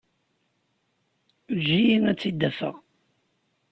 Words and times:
Eǧǧ-iyi 1.53 1.97
ad 2.11 2.15
tt-id-afeɣ. 2.17 2.75